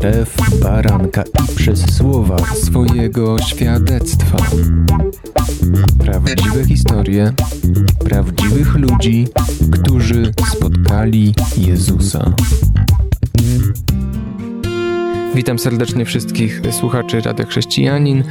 [0.00, 4.36] krew baranka i przez słowa swojego świadectwa.
[5.98, 7.32] Prawdziwe historie
[8.04, 9.28] prawdziwych ludzi,
[9.72, 12.32] którzy spotkali Jezusa.
[15.34, 18.24] Witam serdecznie wszystkich słuchaczy Radia Chrześcijanin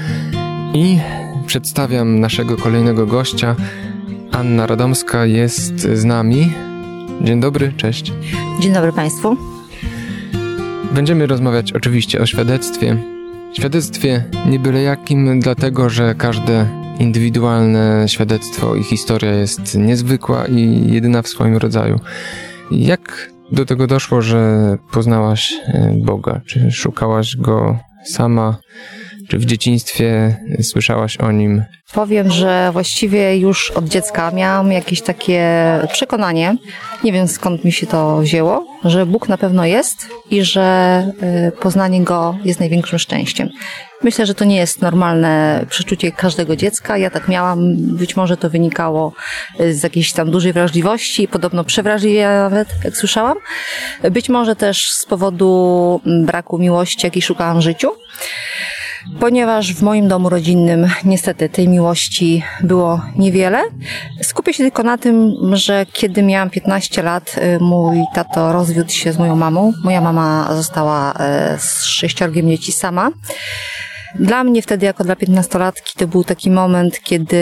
[0.73, 0.99] i
[1.47, 3.55] przedstawiam naszego kolejnego gościa.
[4.31, 6.54] Anna Radomska jest z nami.
[7.21, 8.14] Dzień dobry, cześć.
[8.60, 9.57] Dzień dobry Państwu.
[10.91, 12.97] Będziemy rozmawiać oczywiście o świadectwie.
[13.54, 16.65] Świadectwie nie byle jakim, dlatego że każde
[17.00, 22.00] indywidualne świadectwo i historia jest niezwykła i jedyna w swoim rodzaju.
[22.71, 26.42] Jak do tego doszło, że poznałaś e, Boga?
[26.45, 28.57] Czy szukałaś go sama?
[29.27, 31.63] Czy w dzieciństwie słyszałaś o nim?
[31.93, 35.44] Powiem, że właściwie już od dziecka miałam jakieś takie
[35.91, 36.58] przekonanie,
[37.03, 41.08] nie wiem skąd mi się to wzięło, że Bóg na pewno jest i że
[41.47, 43.50] y, poznanie Go jest największym szczęściem.
[44.03, 46.97] Myślę, że to nie jest normalne przeczucie każdego dziecka.
[46.97, 49.14] Ja tak miałam, być może to wynikało
[49.59, 53.38] y, z jakiejś tam dużej wrażliwości, podobno przewrażliwie nawet, jak słyszałam.
[54.12, 57.89] Być może też z powodu mm, braku miłości, jakiej szukałam w życiu
[59.19, 63.63] ponieważ w moim domu rodzinnym niestety tej miłości było niewiele.
[64.22, 69.13] Skupię się tylko na tym, że kiedy miałam 15 lat, y, mój tato rozwiódł się
[69.13, 69.73] z moją mamą.
[69.83, 71.16] Moja mama została y,
[71.59, 73.11] z sześciorgiem dzieci sama.
[74.16, 77.38] Dla mnie wtedy, jako dla piętnastolatki, to był taki moment, kiedy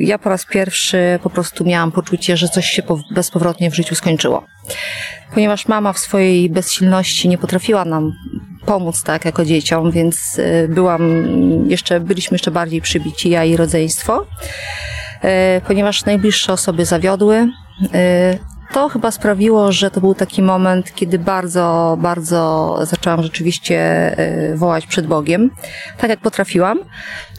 [0.00, 2.82] ja po raz pierwszy po prostu miałam poczucie, że coś się
[3.14, 4.44] bezpowrotnie w życiu skończyło.
[5.34, 8.12] Ponieważ mama w swojej bezsilności nie potrafiła nam
[8.66, 11.02] pomóc, tak, jako dzieciom, więc y, byłam
[11.66, 14.26] jeszcze, byliśmy jeszcze bardziej przybici, ja i rodzeństwo.
[15.24, 18.38] Y, ponieważ najbliższe osoby zawiodły, y,
[18.72, 23.80] to chyba sprawiło, że to był taki moment, kiedy bardzo, bardzo zaczęłam rzeczywiście
[24.54, 25.50] wołać przed Bogiem,
[25.98, 26.78] tak jak potrafiłam.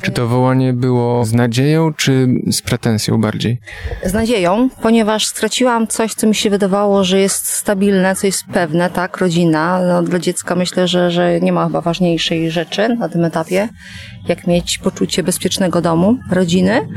[0.01, 3.59] Czy to wołanie było z nadzieją, czy z pretensją bardziej?
[4.05, 8.89] Z nadzieją, ponieważ straciłam coś, co mi się wydawało, że jest stabilne, co jest pewne,
[8.89, 9.81] tak, rodzina.
[9.87, 13.69] No, dla dziecka myślę, że, że nie ma chyba ważniejszej rzeczy na tym etapie,
[14.27, 16.87] jak mieć poczucie bezpiecznego domu, rodziny.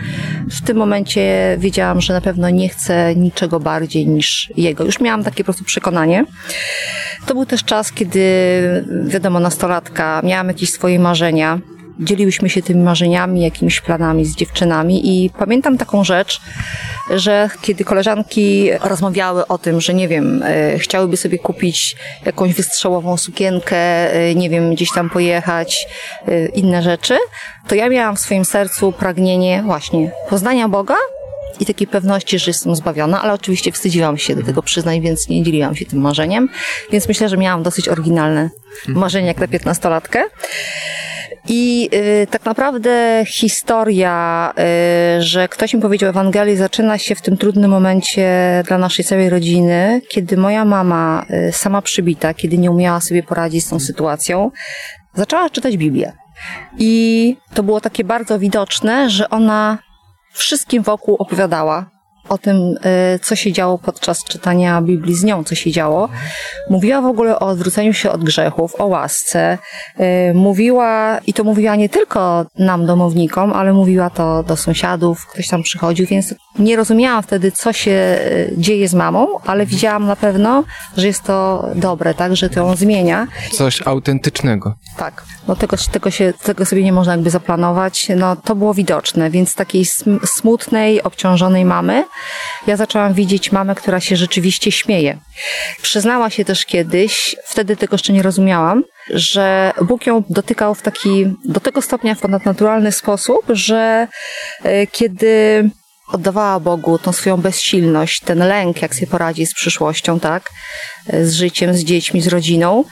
[0.51, 4.85] W tym momencie wiedziałam, że na pewno nie chcę niczego bardziej niż jego.
[4.85, 6.25] Już miałam takie po prostu przekonanie.
[7.27, 8.21] To był też czas, kiedy,
[9.07, 11.59] wiadomo, nastolatka, miałam jakieś swoje marzenia,
[12.01, 16.41] dzieliłyśmy się tymi marzeniami, jakimiś planami z dziewczynami i pamiętam taką rzecz,
[17.11, 21.97] że kiedy koleżanki rozmawiały o tym, że nie wiem, e, chciałyby sobie kupić
[22.27, 23.77] jakąś wystrzałową sukienkę,
[24.13, 25.87] e, nie wiem, gdzieś tam pojechać,
[26.29, 27.17] e, inne rzeczy,
[27.69, 30.97] to ja miałam w swoim sercu pragnienie właśnie poznania Boga,
[31.61, 35.43] i takiej pewności, że jestem zbawiona, ale oczywiście wstydziłam się do tego przyznać, więc nie
[35.43, 36.49] dzieliłam się tym marzeniem.
[36.93, 38.51] Więc myślę, że miałam dosyć oryginalne
[38.89, 40.25] marzenie jak na piętnastolatkę.
[41.49, 44.53] I y, tak naprawdę historia,
[45.19, 49.31] y, że ktoś mi powiedział Ewangelii, zaczyna się w tym trudnym momencie dla naszej całej
[49.31, 54.51] rodziny, kiedy moja mama, y, sama przybita, kiedy nie umiała sobie poradzić z tą sytuacją,
[55.15, 56.13] zaczęła czytać Biblię.
[56.79, 59.79] I to było takie bardzo widoczne, że ona
[60.33, 61.94] wszystkim wokół opowiadała
[62.29, 66.09] o tym, e, co się działo podczas czytania Biblii z nią, co się działo.
[66.71, 69.59] Mówiła w ogóle o odwróceniu się od grzechów, o łasce.
[69.97, 75.49] E, mówiła, i to mówiła nie tylko nam, domownikom, ale mówiła to do sąsiadów, ktoś
[75.49, 78.19] tam przychodził, więc nie rozumiałam wtedy, co się e,
[78.57, 80.65] dzieje z mamą, ale widziałam na pewno,
[80.97, 83.27] że jest to dobre, tak, że to ją zmienia.
[83.53, 84.75] Coś autentycznego.
[84.97, 85.25] Tak.
[85.49, 88.09] No tego, tego, się, tego sobie nie można jakby zaplanować.
[88.17, 89.85] No to było widoczne, więc takiej
[90.25, 92.05] smutnej, obciążonej mamy
[92.67, 95.19] ja zaczęłam widzieć mamę, która się rzeczywiście śmieje.
[95.83, 101.27] Przyznała się też kiedyś, wtedy tego jeszcze nie rozumiałam, że Bóg ją dotykał w taki,
[101.45, 104.09] do tego stopnia w ponadnaturalny sposób, że
[104.63, 105.71] e, kiedy
[106.13, 110.51] oddawała Bogu tą swoją bezsilność, ten lęk, jak sobie poradzi z przyszłością, tak,
[111.09, 112.85] e, z życiem, z dziećmi, z rodziną,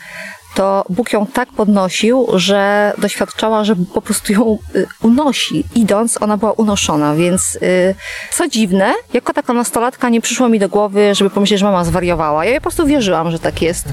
[0.54, 5.64] to Bóg ją tak podnosił, że doświadczała, że po prostu ją y, unosi.
[5.74, 7.94] Idąc, ona była unoszona, więc y,
[8.32, 12.44] co dziwne, jako taka nastolatka nie przyszło mi do głowy, żeby pomyśleć, że mama zwariowała.
[12.44, 13.84] Ja po prostu wierzyłam, że tak jest.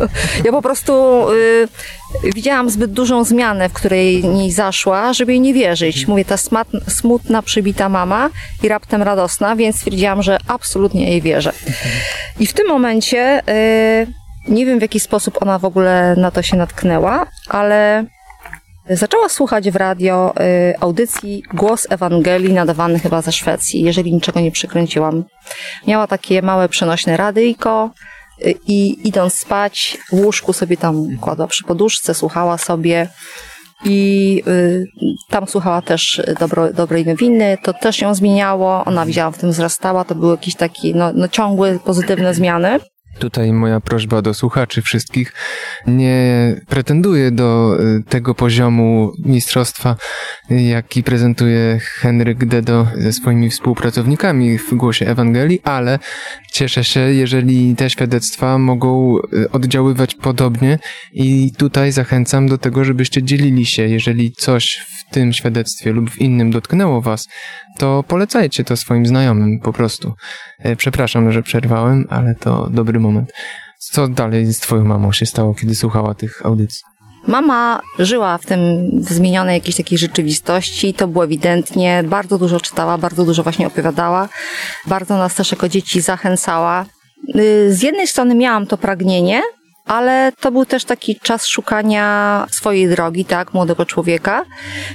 [0.44, 1.68] ja po prostu y,
[2.34, 6.06] widziałam zbyt dużą zmianę, w której niej zaszła, żeby jej nie wierzyć.
[6.06, 6.36] Mówię, ta
[6.88, 8.30] smutna, przybita mama
[8.62, 11.52] i raptem radosna, więc stwierdziłam, że absolutnie jej wierzę.
[12.40, 13.42] I w tym momencie
[14.48, 18.04] nie wiem w jaki sposób ona w ogóle na to się natknęła, ale
[18.90, 24.50] zaczęła słuchać w radio y, audycji Głos Ewangelii nadawany chyba ze Szwecji, jeżeli niczego nie
[24.50, 25.24] przykręciłam.
[25.86, 27.90] Miała takie małe przenośne radyjko,
[28.66, 33.08] i idąc spać w łóżku sobie tam kładła przy poduszce, słuchała sobie
[33.84, 34.86] i y,
[35.28, 40.04] tam słuchała też dobro, dobrej nowiny, to też ją zmieniało, ona widziała w tym wzrastała,
[40.04, 42.80] to były jakieś takie no, no ciągłe pozytywne zmiany.
[43.18, 45.32] Tutaj moja prośba do słuchaczy wszystkich.
[45.86, 49.96] Nie pretenduję do y, tego poziomu mistrzostwa,
[50.50, 55.98] jaki prezentuje Henryk Dedo ze swoimi współpracownikami w Głosie Ewangelii, ale
[56.52, 60.78] cieszę się, jeżeli te świadectwa mogą y, oddziaływać podobnie.
[61.12, 66.20] I tutaj zachęcam do tego, żebyście dzielili się, jeżeli coś w tym świadectwie lub w
[66.20, 67.28] innym dotknęło was,
[67.78, 70.14] to polecajcie to swoim znajomym po prostu.
[70.58, 73.32] E, przepraszam, że przerwałem, ale to dobry moment.
[73.78, 76.80] Co dalej z twoją mamą się stało, kiedy słuchała tych audycji?
[77.26, 78.60] Mama żyła w tym
[79.00, 84.28] w zmienionej jakiejś takiej rzeczywistości, to było ewidentnie, bardzo dużo czytała, bardzo dużo właśnie opowiadała,
[84.86, 86.86] bardzo nas też jako dzieci zachęcała.
[87.36, 89.42] Y, z jednej strony miałam to pragnienie,
[89.88, 94.44] ale to był też taki czas szukania swojej drogi, tak, młodego człowieka.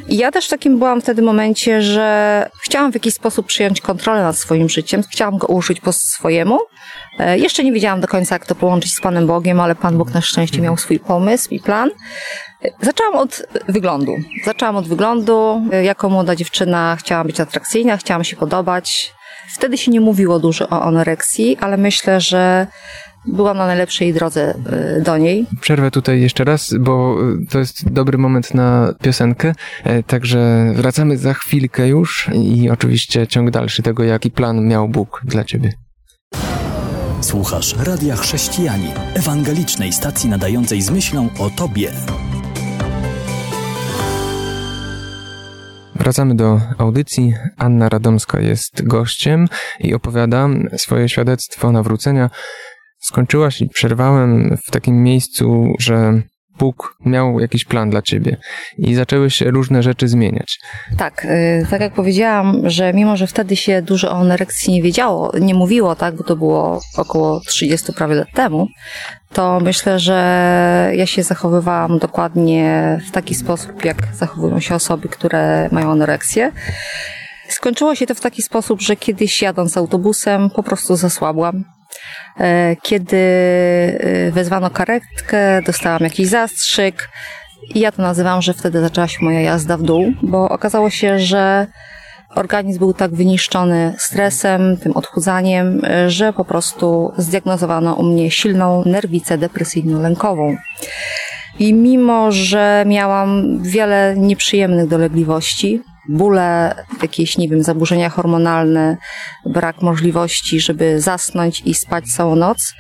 [0.07, 4.37] I ja też takim byłam wtedy momencie, że chciałam w jakiś sposób przyjąć kontrolę nad
[4.37, 6.59] swoim życiem, chciałam go użyć po swojemu.
[7.19, 10.13] E, jeszcze nie wiedziałam do końca, jak to połączyć z Panem Bogiem, ale Pan Bóg
[10.13, 11.89] na szczęście miał swój pomysł i plan.
[12.65, 14.15] E, zaczęłam od wyglądu.
[14.45, 15.61] Zaczęłam od wyglądu.
[15.71, 19.13] E, jako młoda dziewczyna chciałam być atrakcyjna, chciałam się podobać.
[19.55, 22.67] Wtedy się nie mówiło dużo o anoreksji, ale myślę, że
[23.25, 24.55] byłam na najlepszej drodze
[24.99, 25.45] y, do niej.
[25.61, 29.53] Przerwę tutaj jeszcze raz, bo y, to jest dobry moment na piosenkę,
[29.83, 35.21] e, także wracamy za chwilkę już i oczywiście ciąg dalszy tego, jaki plan miał Bóg
[35.25, 35.73] dla ciebie.
[37.21, 41.91] Słuchasz Radia Chrześcijani, ewangelicznej stacji nadającej z myślą o Tobie.
[45.95, 47.33] Wracamy do audycji.
[47.57, 49.47] Anna Radomska jest gościem
[49.79, 52.29] i opowiada swoje świadectwo nawrócenia
[53.03, 56.21] skończyła się i przerwałem w takim miejscu, że
[56.59, 58.37] Bóg miał jakiś plan dla ciebie
[58.77, 60.59] i zaczęły się różne rzeczy zmieniać.
[60.97, 65.31] Tak, y, tak jak powiedziałam, że mimo, że wtedy się dużo o anoreksji nie wiedziało,
[65.39, 68.67] nie mówiło, tak, bo to było około 30 prawie lat temu,
[69.33, 75.69] to myślę, że ja się zachowywałam dokładnie w taki sposób, jak zachowują się osoby, które
[75.71, 76.51] mają anoreksję.
[77.49, 81.63] Skończyło się to w taki sposób, że kiedyś jadąc autobusem po prostu zasłabłam
[82.81, 87.09] kiedy e, wezwano karetkę, dostałam jakiś zastrzyk
[87.75, 91.19] i ja to nazywam, że wtedy zaczęła się moja jazda w dół, bo okazało się,
[91.19, 91.67] że
[92.35, 98.83] organizm był tak wyniszczony stresem, tym odchudzaniem, e, że po prostu zdiagnozowano u mnie silną
[98.85, 100.55] nerwicę depresyjno-lękową.
[101.59, 108.97] I mimo, że miałam wiele nieprzyjemnych dolegliwości, bóle, jakieś, nie wiem, zaburzenia hormonalne,
[109.45, 112.73] brak możliwości, żeby zasnąć i spać całą noc.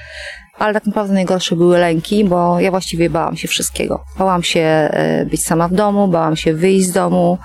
[0.57, 4.03] Ale tak naprawdę najgorsze były lęki, bo ja właściwie bałam się wszystkiego.
[4.17, 7.37] Bałam się e, być sama w domu, bałam się wyjść z domu,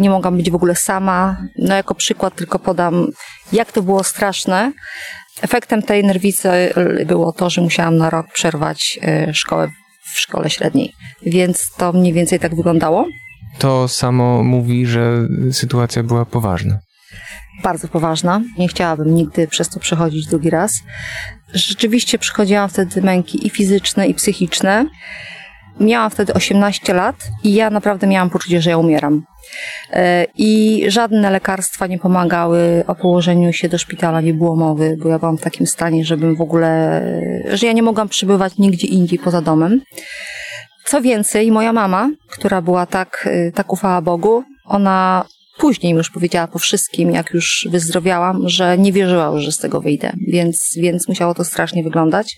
[0.00, 1.36] nie mogłam być w ogóle sama.
[1.58, 3.06] No jako przykład tylko podam,
[3.52, 4.72] jak to było straszne.
[5.42, 6.48] Efektem tej nerwicy
[7.06, 9.68] było to, że musiałam na rok przerwać e, szkołę
[10.14, 10.92] w szkole średniej.
[11.26, 13.06] Więc to mniej więcej tak wyglądało
[13.58, 16.78] to samo mówi, że sytuacja była poważna.
[17.62, 18.40] Bardzo poważna.
[18.58, 20.82] Nie chciałabym nigdy przez to przechodzić drugi raz.
[21.54, 24.86] Rzeczywiście przychodziłam wtedy męki i fizyczne, i psychiczne.
[25.80, 29.22] Miałam wtedy 18 lat i ja naprawdę miałam poczucie, że ja umieram.
[29.92, 35.08] E, I żadne lekarstwa nie pomagały, o położeniu się do szpitala nie było mowy, bo
[35.08, 37.02] ja byłam w takim stanie, żebym w ogóle,
[37.52, 39.80] że ja nie mogłam przybywać nigdzie indziej poza domem.
[40.84, 45.24] Co więcej, moja mama, która była tak, y, tak ufała Bogu, ona
[45.58, 50.12] później już powiedziała po wszystkim, jak już wyzdrowiałam, że nie wierzyła że z tego wyjdę,
[50.28, 52.36] więc, więc musiało to strasznie wyglądać.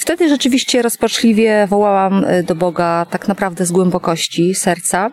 [0.00, 5.10] Wtedy rzeczywiście rozpaczliwie wołałam y, do Boga tak naprawdę z głębokości serca,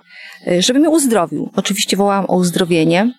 [0.47, 1.51] y, żeby mnie uzdrowił.
[1.55, 3.13] Oczywiście wołałam o uzdrowienie.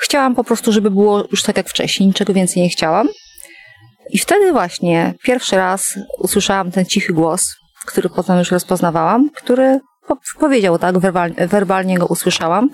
[0.00, 3.08] Chciałam po prostu, żeby było już tak jak wcześniej, niczego więcej nie chciałam.
[4.10, 7.54] I wtedy właśnie pierwszy raz usłyszałam ten cichy głos,
[7.86, 9.80] który potem już rozpoznawałam, który
[10.38, 10.98] powiedział tak,
[11.48, 12.70] werbalnie, go usłyszałam,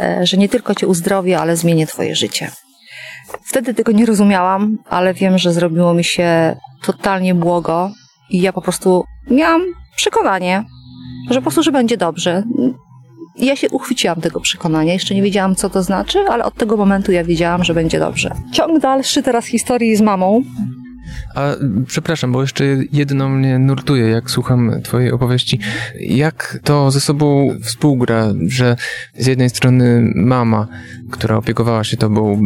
[0.00, 2.50] e, że nie tylko cię uzdrowię, ale zmienię twoje życie.
[3.44, 7.90] Wtedy tego nie rozumiałam, ale wiem, że zrobiło mi się totalnie błogo
[8.30, 9.62] i ja po prostu miałam
[9.96, 10.64] przekonanie,
[11.30, 12.42] że po prostu, że będzie dobrze.
[13.36, 14.92] Ja się uchwyciłam tego przekonania.
[14.92, 18.34] Jeszcze nie wiedziałam, co to znaczy, ale od tego momentu ja wiedziałam, że będzie dobrze.
[18.52, 20.42] Ciąg dalszy teraz historii z mamą
[21.34, 21.54] A
[21.86, 25.58] przepraszam, bo jeszcze jedno mnie nurtuje, jak słucham twojej opowieści.
[26.00, 28.76] Jak to ze sobą współgra, że
[29.18, 30.66] z jednej strony mama,
[31.10, 32.40] która opiekowała się tobą,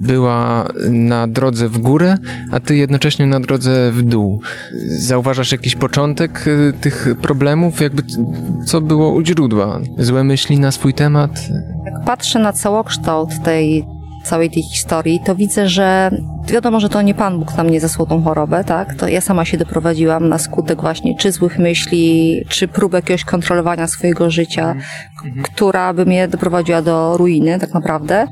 [0.00, 2.18] była na drodze w górę,
[2.52, 4.42] a ty jednocześnie na drodze w dół.
[4.86, 7.80] Zauważasz jakiś początek y, tych problemów?
[7.80, 8.02] Jakby
[8.66, 9.80] co było u źródła?
[9.98, 11.48] Złe myśli na swój temat?
[11.84, 13.84] Jak patrzę na całokształt tej
[14.28, 16.10] całej tej historii, to widzę, że
[16.44, 18.94] wiadomo, że to nie Pan Bóg na mnie zesłał tą chorobę, tak?
[18.94, 23.86] To ja sama się doprowadziłam na skutek właśnie czy złych myśli, czy prób jakiegoś kontrolowania
[23.86, 24.74] swojego życia,
[25.42, 28.26] która by mnie doprowadziła do ruiny tak naprawdę.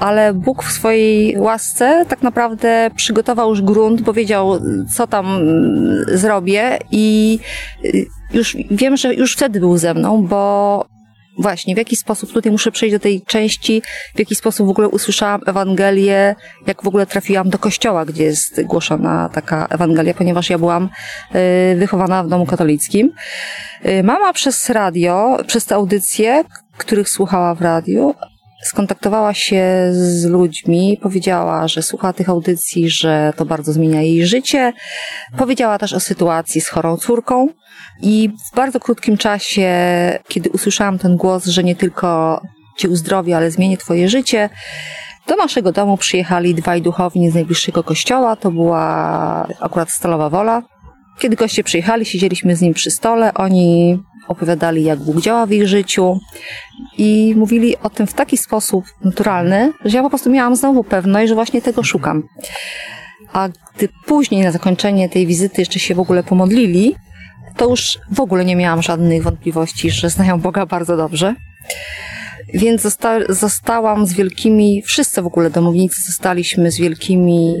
[0.00, 4.60] Ale Bóg w swojej łasce tak naprawdę przygotował już grunt, bo wiedział,
[4.96, 7.38] co tam mm, zrobię i
[7.84, 10.84] y, już wiem, że już wtedy był ze mną, bo
[11.38, 13.82] Właśnie, w jaki sposób, tutaj muszę przejść do tej części,
[14.14, 16.34] w jaki sposób w ogóle usłyszałam Ewangelię,
[16.66, 20.88] jak w ogóle trafiłam do kościoła, gdzie jest głoszona taka Ewangelia, ponieważ ja byłam
[21.74, 23.12] y, wychowana w domu katolickim.
[23.86, 26.44] Y, mama przez radio, przez te audycje,
[26.76, 28.14] których słuchała w radiu,
[28.62, 34.72] skontaktowała się z ludźmi, powiedziała, że słucha tych audycji, że to bardzo zmienia jej życie.
[35.36, 37.48] Powiedziała też o sytuacji z chorą córką
[38.02, 39.72] i w bardzo krótkim czasie,
[40.28, 42.40] kiedy usłyszałam ten głos, że nie tylko
[42.78, 44.50] cię uzdrowi, ale zmieni twoje życie,
[45.26, 48.36] do naszego domu przyjechali dwaj duchowni z najbliższego kościoła.
[48.36, 50.62] To była akurat Stalowa Wola.
[51.18, 53.34] Kiedy goście przyjechali, siedzieliśmy z nim przy stole.
[53.34, 53.98] Oni
[54.30, 56.20] opowiadali, jak Bóg działa w ich życiu
[56.98, 61.28] i mówili o tym w taki sposób naturalny, że ja po prostu miałam znowu pewność,
[61.28, 62.22] że właśnie tego szukam.
[63.32, 66.94] A gdy później na zakończenie tej wizyty jeszcze się w ogóle pomodlili,
[67.56, 71.34] to już w ogóle nie miałam żadnych wątpliwości, że znają Boga bardzo dobrze.
[72.54, 77.54] Więc zosta zostałam z wielkimi, wszyscy w ogóle domownicy zostaliśmy z wielkimi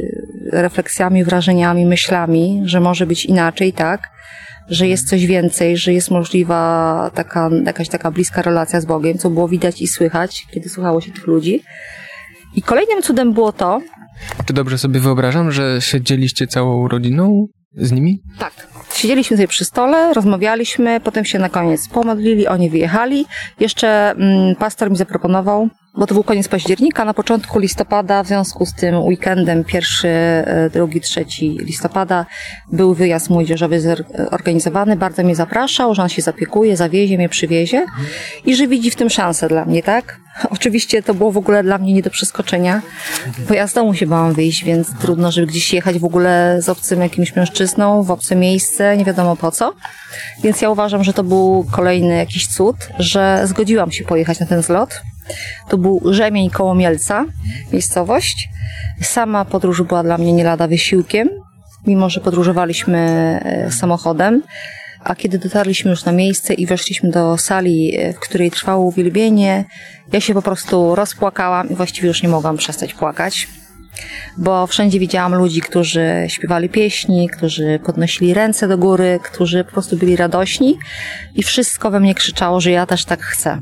[0.52, 4.00] refleksjami, wrażeniami, myślami, że może być inaczej, tak?
[4.70, 9.30] Że jest coś więcej, że jest możliwa taka, jakaś taka bliska relacja z Bogiem, co
[9.30, 11.62] było widać i słychać, kiedy słuchało się tych ludzi.
[12.54, 13.80] I kolejnym cudem było to.
[14.46, 18.22] Czy dobrze sobie wyobrażam, że siedzieliście całą rodziną z nimi?
[18.38, 18.52] Tak.
[18.94, 23.26] Siedzieliśmy sobie przy stole, rozmawialiśmy, potem się na koniec pomodlili, oni wyjechali.
[23.60, 28.66] Jeszcze mm, pastor mi zaproponował, bo to był koniec października, na początku listopada, w związku
[28.66, 32.26] z tym weekendem, pierwszy, e, drugi, trzeci listopada,
[32.72, 37.86] był wyjazd młodzieżowy zorganizowany, bardzo mnie zapraszał, że on się zapiekuje, zawiezie mnie, przywiezie
[38.44, 40.20] i że widzi w tym szansę dla mnie, tak?
[40.50, 42.82] Oczywiście to było w ogóle dla mnie nie do przeskoczenia,
[43.48, 46.68] bo ja z domu się bałam wyjść, więc trudno, żeby gdzieś jechać w ogóle z
[46.68, 49.74] obcym jakimś mężczyzną, w obce miejsce, nie wiadomo po co.
[50.42, 54.62] Więc ja uważam, że to był kolejny jakiś cud, że zgodziłam się pojechać na ten
[54.62, 55.00] zlot.
[55.68, 57.24] To był Rzemień koło Mielca,
[57.72, 58.48] miejscowość.
[59.02, 61.28] Sama podróż była dla mnie nie lada wysiłkiem,
[61.86, 62.98] mimo że podróżowaliśmy
[63.44, 64.42] e, samochodem.
[65.04, 69.64] A kiedy dotarliśmy już na miejsce i weszliśmy do sali, e, w której trwało uwielbienie,
[70.12, 73.48] ja się po prostu rozpłakałam i właściwie już nie mogłam przestać płakać
[74.38, 79.96] bo wszędzie widziałam ludzi, którzy śpiewali pieśni, którzy podnosili ręce do góry, którzy po prostu
[79.96, 80.78] byli radośni
[81.34, 83.58] i wszystko we mnie krzyczało, że ja też tak chcę.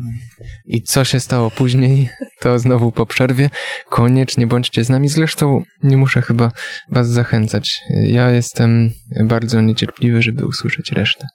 [0.64, 2.08] I co się stało później,
[2.40, 3.50] to znowu po przerwie.
[3.90, 5.08] Koniecznie bądźcie z nami.
[5.08, 6.50] Zresztą nie muszę chyba
[6.90, 7.80] was zachęcać.
[7.90, 8.90] Ja jestem
[9.24, 11.26] bardzo niecierpliwy, żeby usłyszeć resztę.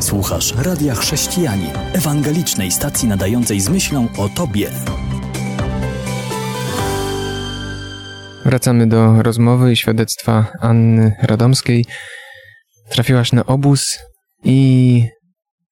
[0.00, 4.70] Słuchasz Radia Chrześcijani, ewangelicznej stacji nadającej z myślą o Tobie.
[8.44, 11.84] Wracamy do rozmowy i świadectwa Anny Radomskiej.
[12.90, 13.98] Trafiłaś na obóz
[14.44, 15.08] i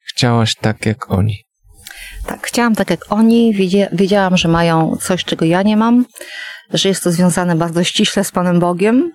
[0.09, 1.45] chciałaś tak jak oni.
[2.27, 3.55] Tak, chciałam tak jak oni.
[3.93, 6.05] Wiedziałam, że mają coś, czego ja nie mam,
[6.73, 9.13] że jest to związane bardzo ściśle z Panem Bogiem.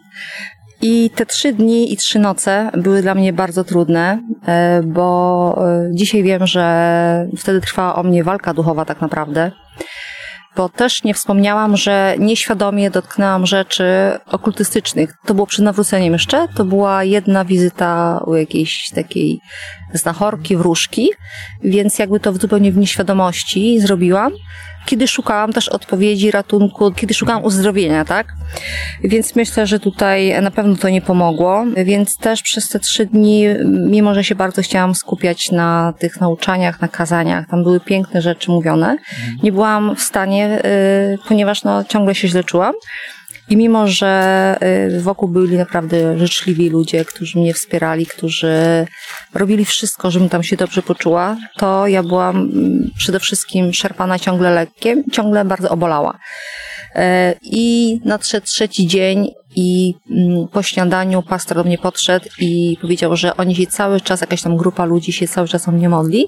[0.81, 5.89] I te trzy dni i trzy noce były dla mnie bardzo trudne, e, bo e,
[5.93, 9.51] dzisiaj wiem, że wtedy trwała o mnie walka duchowa tak naprawdę
[10.55, 13.85] bo też nie wspomniałam, że nieświadomie dotknęłam rzeczy
[14.31, 15.13] okultystycznych.
[15.25, 19.39] To było przed nawróceniem jeszcze, to była jedna wizyta u jakiejś takiej
[19.93, 21.09] znachorki, wróżki,
[21.63, 24.31] więc jakby to zupełnie w nieświadomości zrobiłam
[24.85, 28.27] kiedy szukałam też odpowiedzi, ratunku, kiedy szukałam uzdrowienia, tak?
[29.03, 33.45] Więc myślę, że tutaj na pewno to nie pomogło, więc też przez te trzy dni,
[33.89, 38.51] mimo że się bardzo chciałam skupiać na tych nauczaniach, na kazaniach, tam były piękne rzeczy
[38.51, 38.97] mówione,
[39.43, 42.73] nie byłam w stanie, y, ponieważ no, ciągle się źle czułam.
[43.49, 44.55] I mimo, że
[44.97, 48.85] y, wokół byli naprawdę życzliwi ludzie, którzy mnie wspierali, którzy
[49.33, 54.51] robili wszystko, żebym tam się dobrze poczuła, to ja byłam mm, przede wszystkim szarpana ciągle
[54.51, 56.19] lekkiem, ciągle bardzo obolała.
[56.95, 63.15] E, I nadszedł trzeci dzień i mm, po śniadaniu pastor do mnie podszedł i powiedział,
[63.15, 66.27] że oni się cały czas, jakaś tam grupa ludzi się cały czas o mnie modli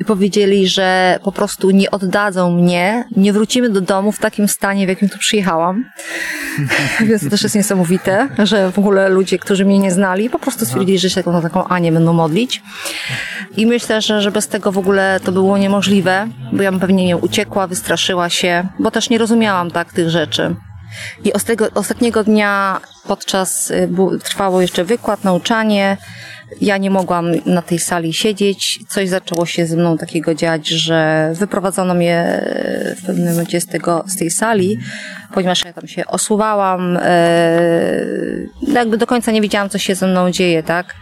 [0.00, 4.86] i powiedzieli, że po prostu nie oddadzą mnie, nie wrócimy do domu w takim stanie,
[4.86, 5.84] w jakim tu przyjechałam.
[7.08, 10.64] Więc to też jest niesamowite, że w ogóle ludzie, którzy mnie nie znali, po prostu
[10.64, 12.62] stwierdzili, że się na taką Anię będą modlić.
[13.56, 17.06] I myślę, że, że bez tego w ogóle to było niemożliwe, bo ja bym pewnie
[17.06, 20.54] nie uciekła, wystraszyła się, bo też nie rozumiałam tak tych rzeczy.
[21.24, 23.88] I ostatniego, ostatniego dnia podczas y,
[24.24, 25.96] trwało jeszcze wykład, nauczanie.
[26.60, 28.80] Ja nie mogłam na tej sali siedzieć.
[28.88, 32.42] Coś zaczęło się ze mną takiego dziać, że wyprowadzono mnie
[32.92, 34.78] y, w pewnym momencie z, tego, z tej sali,
[35.34, 36.96] ponieważ ja tam się osuwałam.
[36.96, 40.94] Y, jakby do końca nie wiedziałam, co się ze mną dzieje, tak?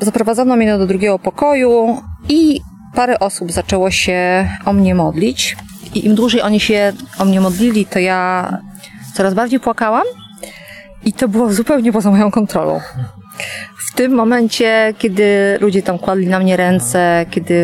[0.00, 2.60] Zaprowadzono mnie do drugiego pokoju i
[2.94, 5.56] parę osób zaczęło się o mnie modlić.
[5.96, 8.50] I im dłużej oni się o mnie modlili, to ja
[9.14, 10.04] coraz bardziej płakałam
[11.04, 12.80] i to było zupełnie poza moją kontrolą.
[13.92, 17.54] W tym momencie, kiedy ludzie tam kładli na mnie ręce, kiedy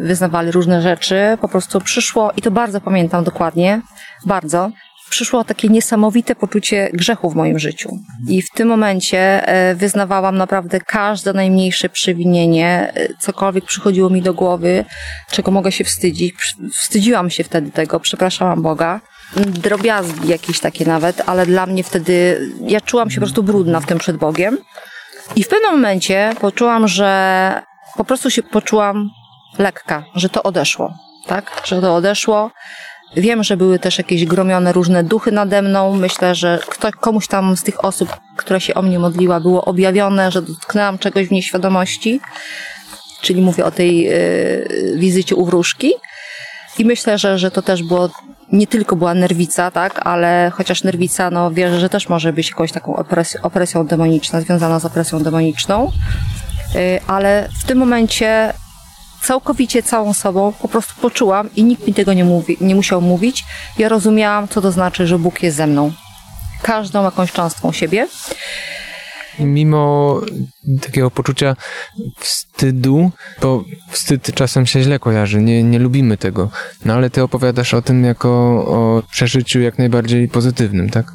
[0.00, 3.80] wyznawali różne rzeczy, po prostu przyszło, i to bardzo pamiętam dokładnie,
[4.26, 4.70] bardzo,
[5.10, 7.98] przyszło takie niesamowite poczucie grzechu w moim życiu.
[8.28, 14.34] I w tym momencie e, wyznawałam naprawdę każde najmniejsze przewinienie, e, cokolwiek przychodziło mi do
[14.34, 14.84] głowy,
[15.30, 16.34] czego mogę się wstydzić.
[16.72, 19.00] Wstydziłam się wtedy tego, przepraszałam Boga.
[19.36, 23.86] Drobiazgi jakieś takie nawet, ale dla mnie wtedy, ja czułam się po prostu brudna w
[23.86, 24.58] tym przed Bogiem.
[25.36, 27.62] I w pewnym momencie poczułam, że
[27.96, 29.10] po prostu się poczułam
[29.58, 30.94] lekka, że to odeszło.
[31.26, 31.62] Tak?
[31.64, 32.50] Że to odeszło
[33.16, 35.94] Wiem, że były też jakieś gromione różne duchy nade mną.
[35.94, 40.30] Myślę, że ktoś, komuś tam z tych osób, która się o mnie modliła, było objawione,
[40.30, 42.20] że dotknęłam czegoś w nieświadomości.
[43.20, 45.92] Czyli mówię o tej y, wizycie u wróżki.
[46.78, 48.10] I myślę, że, że to też było,
[48.52, 52.72] nie tylko była nerwica, tak, ale chociaż nerwica, no wierzę, że też może być jakąś
[52.72, 55.90] taką opresją, opresją demoniczną, związana z opresją demoniczną.
[56.76, 58.52] Y, ale w tym momencie
[59.24, 63.44] całkowicie całą sobą po prostu poczułam i nikt mi tego nie, mówi, nie musiał mówić.
[63.78, 65.92] Ja rozumiałam, co to znaczy, że Bóg jest ze mną.
[66.62, 68.08] Każdą jakąś cząstką siebie.
[69.38, 70.20] Mimo
[70.82, 71.56] takiego poczucia
[72.18, 73.10] wstydu,
[73.42, 76.50] bo wstyd czasem się źle kojarzy, nie, nie lubimy tego.
[76.84, 78.28] No ale ty opowiadasz o tym jako
[78.68, 81.12] o przeżyciu jak najbardziej pozytywnym, tak?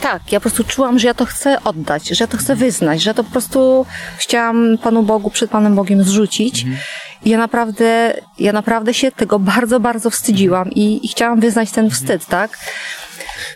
[0.00, 3.02] Tak, ja po prostu czułam, że ja to chcę oddać, że ja to chcę wyznać,
[3.02, 3.86] że to po prostu
[4.18, 6.62] chciałam Panu Bogu, przed Panem Bogiem zrzucić.
[6.62, 6.78] Mhm.
[7.24, 12.26] Ja naprawdę, ja naprawdę się tego bardzo, bardzo wstydziłam i, i chciałam wyznać ten wstyd,
[12.26, 12.58] tak?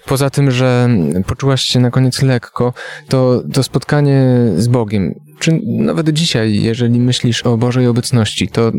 [0.06, 0.88] Poza tym, że
[1.26, 2.72] poczułaś się na koniec lekko,
[3.08, 4.20] to, to spotkanie
[4.56, 8.72] z Bogiem, czy nawet dzisiaj, jeżeli myślisz o Bożej obecności, to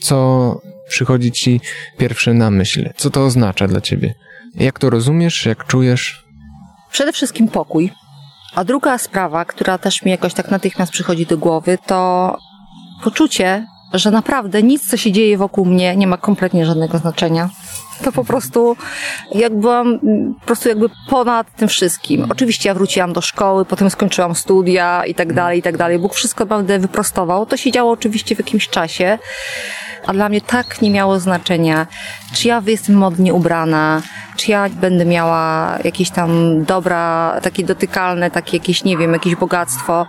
[0.00, 1.60] co przychodzi ci
[1.98, 2.90] pierwsze na myśl?
[2.96, 4.14] Co to oznacza dla ciebie?
[4.54, 6.24] Jak to rozumiesz, jak czujesz?
[6.90, 7.90] Przede wszystkim pokój.
[8.54, 12.36] A druga sprawa, która też mi jakoś tak natychmiast przychodzi do głowy, to
[13.04, 17.50] poczucie, że naprawdę nic, co się dzieje wokół mnie, nie ma kompletnie żadnego znaczenia.
[18.04, 18.76] To po prostu,
[19.34, 19.98] jak byłam
[20.40, 22.26] po prostu jakby ponad tym wszystkim.
[22.30, 25.98] Oczywiście ja wróciłam do szkoły, potem skończyłam studia i tak dalej, i tak dalej.
[25.98, 27.46] Bóg wszystko naprawdę wyprostował.
[27.46, 29.18] To się działo oczywiście w jakimś czasie,
[30.06, 31.86] a dla mnie tak nie miało znaczenia,
[32.34, 34.02] czy ja jestem modnie ubrana,
[34.36, 40.06] czy ja będę miała jakieś tam dobra, takie dotykalne, takie jakieś, nie wiem, jakieś bogactwo.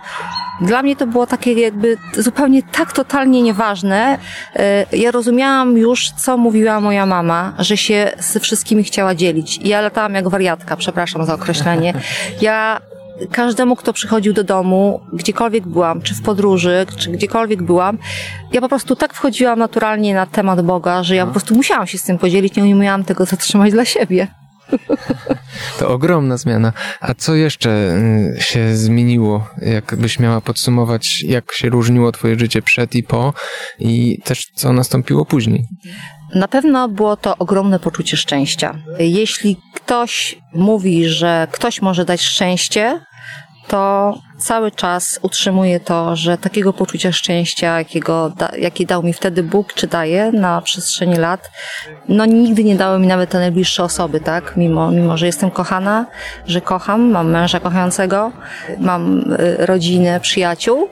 [0.60, 4.18] Dla mnie to było takie jakby zupełnie tak totalnie nieważne.
[4.56, 9.58] E, ja rozumiałam już, co mówiła moja mama, że się ze wszystkimi chciała dzielić.
[9.64, 11.94] Ja latałam jak wariatka, przepraszam za określenie.
[12.40, 12.80] Ja
[13.32, 17.98] każdemu, kto przychodził do domu, gdziekolwiek byłam, czy w podróży, czy gdziekolwiek byłam,
[18.52, 21.98] ja po prostu tak wchodziłam naturalnie na temat Boga, że ja po prostu musiałam się
[21.98, 24.28] z tym podzielić, nie umiałam tego zatrzymać dla siebie.
[25.78, 26.72] To ogromna zmiana.
[27.00, 27.96] A co jeszcze
[28.36, 29.48] y, się zmieniło?
[29.62, 33.32] Jakbyś miała podsumować, jak się różniło Twoje życie przed i po,
[33.78, 35.64] i też co nastąpiło później?
[36.34, 38.78] Na pewno było to ogromne poczucie szczęścia.
[38.98, 43.00] Jeśli ktoś mówi, że ktoś może dać szczęście,
[43.68, 49.74] to cały czas utrzymuję to, że takiego poczucia szczęścia, jakiego, jaki dał mi wtedy Bóg,
[49.74, 51.50] czy daje na przestrzeni lat,
[52.08, 54.56] no nigdy nie dały mi nawet te najbliższe osoby, tak?
[54.56, 56.06] Mimo, mimo że jestem kochana,
[56.46, 58.32] że kocham, mam męża kochającego,
[58.78, 60.88] mam y, rodzinę, przyjaciół,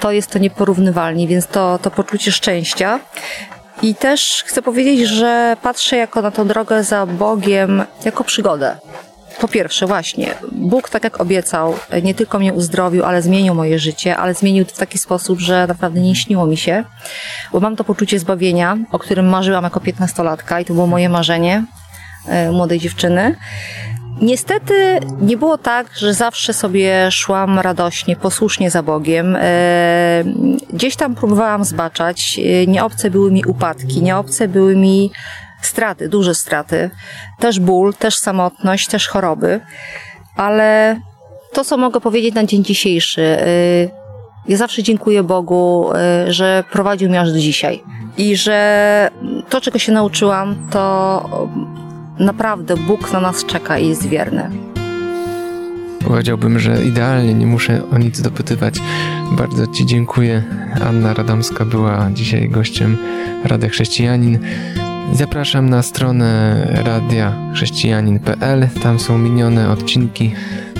[0.00, 3.00] to jest to nieporównywalnie, więc to, to poczucie szczęścia
[3.82, 8.76] i też chcę powiedzieć, że patrzę jako na tą drogę za Bogiem jako przygodę.
[9.40, 14.16] Po pierwsze, właśnie, Bóg, tak jak obiecał, nie tylko mnie uzdrowił, ale zmienił moje życie,
[14.16, 16.84] ale zmienił w taki sposób, że naprawdę nie śniło mi się,
[17.52, 21.64] bo mam to poczucie zbawienia, o którym marzyłam jako piętnastolatka i to było moje marzenie,
[22.26, 23.36] e, młodej dziewczyny.
[24.20, 29.36] Niestety nie było tak, że zawsze sobie szłam radośnie, posłusznie za Bogiem.
[29.40, 30.24] E,
[30.72, 32.38] gdzieś tam próbowałam zbaczać.
[32.38, 35.10] E, nieobce były mi upadki, nieobce były mi
[35.62, 36.90] straty, duże straty.
[37.38, 39.60] Też ból, też samotność, też choroby.
[40.36, 41.00] Ale
[41.52, 43.46] to, co mogę powiedzieć na dzień dzisiejszy, e,
[44.48, 45.90] ja zawsze dziękuję Bogu,
[46.28, 47.82] że prowadził mnie aż do dzisiaj.
[48.18, 49.10] I że
[49.48, 51.48] to, czego się nauczyłam, to
[52.18, 54.50] naprawdę Bóg na nas czeka i jest wierny.
[56.04, 58.74] Powiedziałbym, że idealnie, nie muszę o nic dopytywać.
[59.32, 60.42] Bardzo Ci dziękuję.
[60.88, 62.96] Anna Radomska była dzisiaj gościem
[63.44, 64.38] Rady Chrześcijanin.
[65.12, 68.68] Zapraszam na stronę radiachrześcijanin.pl.
[68.82, 70.32] Tam są minione odcinki.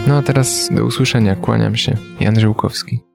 [0.06, 1.36] No a teraz do usłyszenia.
[1.36, 1.96] Kłaniam się.
[2.20, 3.09] Jan Żyłkowski.